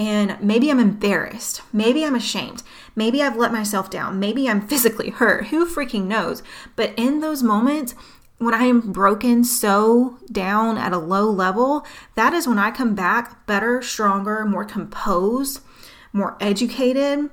and 0.00 0.40
maybe 0.40 0.70
I'm 0.70 0.80
embarrassed. 0.80 1.60
Maybe 1.74 2.06
I'm 2.06 2.14
ashamed. 2.14 2.62
Maybe 2.96 3.22
I've 3.22 3.36
let 3.36 3.52
myself 3.52 3.90
down. 3.90 4.18
Maybe 4.18 4.48
I'm 4.48 4.66
physically 4.66 5.10
hurt. 5.10 5.48
Who 5.48 5.66
freaking 5.66 6.06
knows? 6.06 6.42
But 6.74 6.94
in 6.96 7.20
those 7.20 7.42
moments, 7.42 7.94
when 8.38 8.54
I 8.54 8.64
am 8.64 8.92
broken 8.92 9.44
so 9.44 10.16
down 10.32 10.78
at 10.78 10.94
a 10.94 10.98
low 10.98 11.30
level, 11.30 11.84
that 12.14 12.32
is 12.32 12.48
when 12.48 12.58
I 12.58 12.70
come 12.70 12.94
back 12.94 13.46
better, 13.46 13.82
stronger, 13.82 14.46
more 14.46 14.64
composed, 14.64 15.60
more 16.14 16.38
educated, 16.40 17.28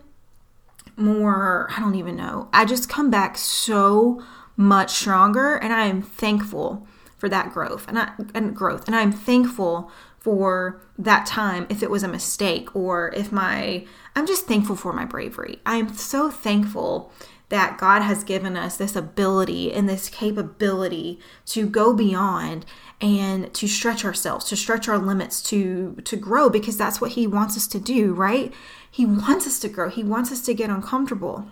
more, 0.98 1.70
I 1.74 1.80
don't 1.80 1.96
even 1.96 2.18
know. 2.18 2.50
I 2.52 2.66
just 2.66 2.90
come 2.90 3.10
back 3.10 3.38
so 3.38 4.22
much 4.58 4.92
stronger 4.92 5.56
and 5.56 5.72
I 5.72 5.86
am 5.86 6.02
thankful 6.02 6.86
for 7.16 7.30
that 7.30 7.54
growth 7.54 7.88
and 7.88 7.98
I, 7.98 8.12
and 8.36 8.54
growth 8.54 8.88
and 8.88 8.96
I'm 8.96 9.14
thankful 9.14 9.90
for 10.28 10.82
that 10.98 11.26
time 11.26 11.66
if 11.70 11.82
it 11.82 11.90
was 11.90 12.04
a 12.04 12.08
mistake 12.08 12.76
or 12.76 13.14
if 13.16 13.32
my 13.32 13.86
I'm 14.14 14.28
just 14.28 14.46
thankful 14.46 14.76
for 14.76 14.92
my 14.92 15.06
bravery. 15.06 15.62
I 15.66 15.78
am 15.78 15.94
so 15.94 16.30
thankful 16.30 17.14
that 17.48 17.78
God 17.78 18.02
has 18.02 18.26
given 18.26 18.58
us 18.58 18.76
this 18.76 18.98
ability 18.98 19.72
and 19.72 19.88
this 19.88 20.10
capability 20.10 21.18
to 21.46 21.66
go 21.66 21.94
beyond 21.94 22.66
and 23.00 23.54
to 23.54 23.70
stretch 23.70 24.04
ourselves, 24.04 24.44
to 24.50 24.58
stretch 24.58 24.90
our 24.90 24.98
limits, 24.98 25.42
to 25.44 25.96
to 26.04 26.18
grow 26.18 26.50
because 26.50 26.76
that's 26.76 27.00
what 27.00 27.12
he 27.12 27.26
wants 27.26 27.56
us 27.56 27.66
to 27.68 27.80
do, 27.80 28.14
right? 28.14 28.54
He 28.92 29.06
wants 29.06 29.48
us 29.48 29.60
to 29.60 29.70
grow. 29.70 29.90
He 29.90 30.04
wants 30.04 30.34
us 30.34 30.42
to 30.42 30.54
get 30.54 30.70
uncomfortable. 30.70 31.48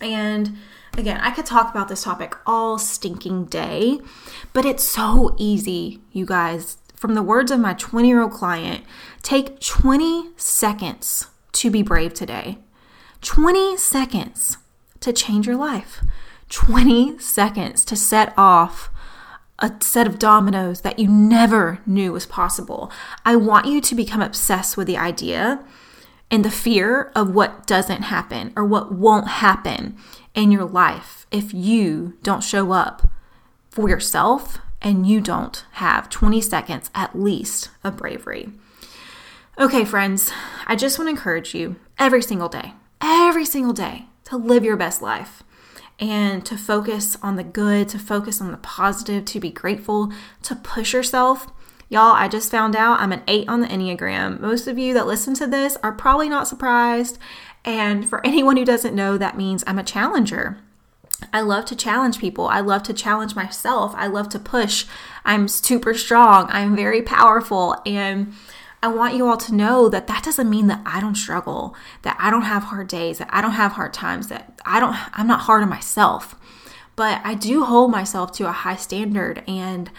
And 0.00 0.56
again, 0.98 1.20
I 1.20 1.30
could 1.30 1.46
talk 1.46 1.70
about 1.70 1.86
this 1.86 2.02
topic 2.02 2.34
all 2.46 2.78
stinking 2.78 3.44
day, 3.44 4.00
but 4.52 4.64
it's 4.64 4.82
so 4.82 5.36
easy, 5.38 6.00
you 6.10 6.26
guys, 6.26 6.78
from 7.02 7.14
the 7.16 7.22
words 7.22 7.50
of 7.50 7.58
my 7.58 7.74
20 7.74 8.06
year 8.06 8.22
old 8.22 8.30
client, 8.30 8.84
take 9.22 9.58
20 9.58 10.30
seconds 10.36 11.26
to 11.50 11.68
be 11.68 11.82
brave 11.82 12.14
today. 12.14 12.58
20 13.22 13.76
seconds 13.76 14.58
to 15.00 15.12
change 15.12 15.44
your 15.44 15.56
life. 15.56 16.00
20 16.48 17.18
seconds 17.18 17.84
to 17.86 17.96
set 17.96 18.32
off 18.38 18.88
a 19.58 19.72
set 19.80 20.06
of 20.06 20.20
dominoes 20.20 20.82
that 20.82 21.00
you 21.00 21.08
never 21.08 21.80
knew 21.86 22.12
was 22.12 22.24
possible. 22.24 22.92
I 23.24 23.34
want 23.34 23.66
you 23.66 23.80
to 23.80 23.96
become 23.96 24.22
obsessed 24.22 24.76
with 24.76 24.86
the 24.86 24.96
idea 24.96 25.64
and 26.30 26.44
the 26.44 26.52
fear 26.52 27.10
of 27.16 27.34
what 27.34 27.66
doesn't 27.66 28.02
happen 28.02 28.52
or 28.54 28.64
what 28.64 28.94
won't 28.94 29.26
happen 29.26 29.96
in 30.36 30.52
your 30.52 30.66
life 30.66 31.26
if 31.32 31.52
you 31.52 32.16
don't 32.22 32.44
show 32.44 32.70
up 32.70 33.08
for 33.70 33.88
yourself 33.88 34.60
and 34.82 35.06
you 35.06 35.20
don't 35.20 35.64
have 35.72 36.10
20 36.10 36.40
seconds 36.40 36.90
at 36.94 37.18
least 37.18 37.70
of 37.82 37.96
bravery. 37.96 38.52
Okay, 39.58 39.84
friends, 39.84 40.32
I 40.66 40.76
just 40.76 40.98
want 40.98 41.06
to 41.06 41.10
encourage 41.10 41.54
you 41.54 41.76
every 41.98 42.22
single 42.22 42.48
day, 42.48 42.72
every 43.00 43.44
single 43.44 43.72
day 43.72 44.06
to 44.24 44.36
live 44.36 44.64
your 44.64 44.76
best 44.76 45.02
life 45.02 45.42
and 45.98 46.44
to 46.46 46.56
focus 46.56 47.16
on 47.22 47.36
the 47.36 47.44
good, 47.44 47.88
to 47.90 47.98
focus 47.98 48.40
on 48.40 48.50
the 48.50 48.56
positive, 48.56 49.24
to 49.26 49.40
be 49.40 49.50
grateful, 49.50 50.12
to 50.42 50.56
push 50.56 50.92
yourself. 50.92 51.46
Y'all, 51.88 52.14
I 52.14 52.26
just 52.26 52.50
found 52.50 52.74
out 52.74 52.98
I'm 52.98 53.12
an 53.12 53.22
eight 53.28 53.48
on 53.48 53.60
the 53.60 53.68
Enneagram. 53.68 54.40
Most 54.40 54.66
of 54.66 54.78
you 54.78 54.94
that 54.94 55.06
listen 55.06 55.34
to 55.34 55.46
this 55.46 55.76
are 55.82 55.92
probably 55.92 56.28
not 56.28 56.48
surprised. 56.48 57.18
And 57.64 58.08
for 58.08 58.20
anyone 58.26 58.56
who 58.56 58.64
doesn't 58.64 58.96
know, 58.96 59.18
that 59.18 59.36
means 59.36 59.62
I'm 59.66 59.78
a 59.78 59.84
challenger. 59.84 60.58
I 61.32 61.40
love 61.40 61.64
to 61.66 61.76
challenge 61.76 62.18
people. 62.18 62.46
I 62.46 62.60
love 62.60 62.82
to 62.84 62.92
challenge 62.92 63.34
myself. 63.34 63.92
I 63.96 64.06
love 64.06 64.28
to 64.30 64.38
push. 64.38 64.86
I'm 65.24 65.48
super 65.48 65.94
strong. 65.94 66.46
I'm 66.50 66.74
very 66.76 67.02
powerful. 67.02 67.76
And 67.86 68.34
I 68.82 68.88
want 68.88 69.14
you 69.14 69.28
all 69.28 69.36
to 69.36 69.54
know 69.54 69.88
that 69.88 70.08
that 70.08 70.24
doesn't 70.24 70.50
mean 70.50 70.66
that 70.66 70.82
I 70.84 71.00
don't 71.00 71.14
struggle, 71.14 71.76
that 72.02 72.16
I 72.18 72.30
don't 72.30 72.42
have 72.42 72.64
hard 72.64 72.88
days, 72.88 73.18
that 73.18 73.28
I 73.30 73.40
don't 73.40 73.52
have 73.52 73.72
hard 73.72 73.92
times, 73.92 74.28
that 74.28 74.60
I 74.64 74.80
don't 74.80 74.96
I'm 75.16 75.28
not 75.28 75.42
hard 75.42 75.62
on 75.62 75.68
myself. 75.68 76.34
But 76.96 77.20
I 77.24 77.34
do 77.34 77.64
hold 77.64 77.90
myself 77.90 78.32
to 78.32 78.48
a 78.48 78.52
high 78.52 78.76
standard 78.76 79.44
and 79.46 79.90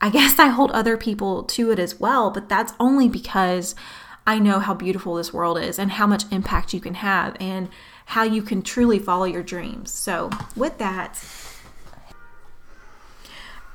I 0.00 0.10
guess 0.10 0.38
I 0.38 0.46
hold 0.46 0.70
other 0.70 0.96
people 0.96 1.42
to 1.42 1.72
it 1.72 1.78
as 1.80 1.98
well, 1.98 2.30
but 2.30 2.48
that's 2.48 2.72
only 2.78 3.08
because 3.08 3.74
I 4.26 4.38
know 4.38 4.60
how 4.60 4.74
beautiful 4.74 5.14
this 5.14 5.32
world 5.32 5.58
is 5.58 5.78
and 5.78 5.92
how 5.92 6.06
much 6.06 6.30
impact 6.30 6.72
you 6.72 6.80
can 6.80 6.94
have 6.94 7.36
and 7.40 7.68
how 8.08 8.22
you 8.22 8.40
can 8.40 8.62
truly 8.62 8.98
follow 8.98 9.26
your 9.26 9.42
dreams. 9.42 9.92
So, 9.92 10.30
with 10.56 10.78
that, 10.78 11.22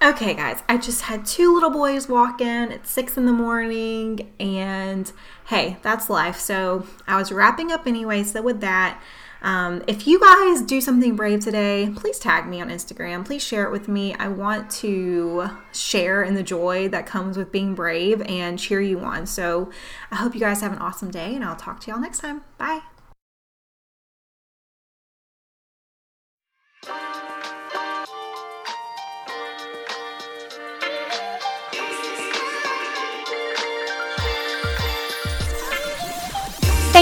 okay, 0.03 0.33
guys, 0.33 0.63
I 0.67 0.77
just 0.77 1.03
had 1.03 1.23
two 1.23 1.53
little 1.53 1.69
boys 1.69 2.09
walk 2.09 2.41
in 2.41 2.71
at 2.71 2.87
six 2.87 3.15
in 3.15 3.27
the 3.27 3.31
morning, 3.31 4.33
and 4.39 5.11
hey, 5.45 5.77
that's 5.83 6.09
life. 6.09 6.39
So, 6.39 6.87
I 7.07 7.17
was 7.17 7.31
wrapping 7.31 7.71
up 7.71 7.85
anyway. 7.85 8.23
So, 8.23 8.41
with 8.41 8.59
that, 8.61 8.99
um, 9.43 9.83
if 9.85 10.07
you 10.07 10.19
guys 10.19 10.63
do 10.63 10.81
something 10.81 11.15
brave 11.15 11.41
today, 11.41 11.93
please 11.95 12.17
tag 12.17 12.47
me 12.47 12.59
on 12.59 12.69
Instagram. 12.69 13.23
Please 13.23 13.43
share 13.43 13.65
it 13.65 13.71
with 13.71 13.87
me. 13.87 14.15
I 14.15 14.29
want 14.29 14.71
to 14.71 15.47
share 15.71 16.23
in 16.23 16.33
the 16.33 16.43
joy 16.43 16.87
that 16.87 17.05
comes 17.05 17.37
with 17.37 17.51
being 17.51 17.75
brave 17.75 18.19
and 18.23 18.57
cheer 18.57 18.81
you 18.81 19.01
on. 19.01 19.27
So 19.27 19.69
I 20.09 20.15
hope 20.15 20.33
you 20.33 20.39
guys 20.39 20.61
have 20.61 20.71
an 20.71 20.79
awesome 20.79 21.11
day, 21.11 21.35
and 21.35 21.45
I'll 21.45 21.55
talk 21.55 21.81
to 21.81 21.91
y'all 21.91 21.99
next 21.99 22.17
time. 22.17 22.41
Bye. 22.57 22.81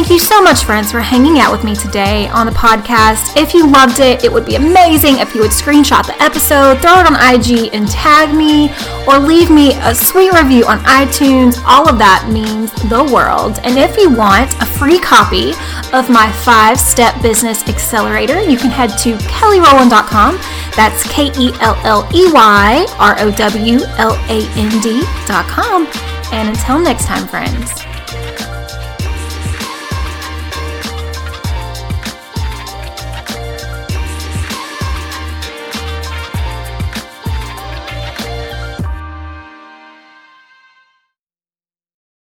Thank 0.02 0.14
you 0.14 0.20
so 0.20 0.42
much, 0.42 0.64
friends, 0.64 0.92
for 0.92 1.00
hanging 1.00 1.38
out 1.38 1.52
with 1.52 1.64
me 1.64 1.76
today 1.76 2.28
on 2.30 2.48
the 2.48 2.52
podcast. 2.54 3.38
If 3.40 3.54
you 3.54 3.68
loved 3.68 4.00
it, 4.00 4.24
it 4.24 4.34
would 4.34 4.48
be 4.48 4.56
amazing 4.56 5.20
if 5.20 5.36
you 5.36 5.42
would 5.42 5.52
screenshot 5.52 6.08
the 6.08 6.20
episode, 6.20 6.82
throw 6.82 6.98
it 7.00 7.06
on 7.06 7.14
IG, 7.14 7.70
and 7.72 7.88
tag 7.88 8.36
me, 8.36 8.74
or 9.08 9.20
leave 9.20 9.52
me 9.52 9.74
a 9.76 9.94
sweet 9.94 10.34
review 10.34 10.66
on 10.66 10.80
iTunes. 10.86 11.62
All 11.68 11.88
of 11.88 12.00
that 12.00 12.28
means 12.34 12.72
the 12.90 13.04
world. 13.14 13.60
And 13.64 13.78
if 13.78 13.96
you 13.96 14.10
want 14.10 14.52
a 14.60 14.66
free 14.66 14.98
copy 14.98 15.52
of 15.94 16.10
my 16.10 16.32
five 16.44 16.80
step 16.80 17.22
business 17.22 17.62
accelerator, 17.70 18.42
you 18.42 18.58
can 18.58 18.72
head 18.72 18.98
to 19.06 19.14
kelleyrowland.com. 19.30 20.40
That's 20.76 21.04
K 21.14 21.28
E 21.38 21.52
L 21.62 21.78
L 21.86 22.10
E 22.12 22.26
Y 22.34 22.88
R 22.98 23.20
O 23.20 23.30
W 23.30 23.80
L 24.00 24.14
A 24.30 24.50
N 24.58 24.82
D.com. 24.82 25.86
And 26.34 26.50
until 26.50 26.80
next 26.80 27.06
time, 27.06 27.28
friends. 27.28 27.91